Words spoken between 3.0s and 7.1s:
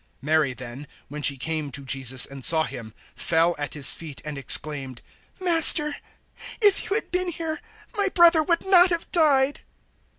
fell at His feet and exclaimed, "Master, if you